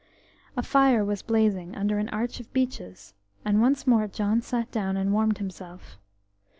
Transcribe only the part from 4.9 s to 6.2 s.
and warmed himself.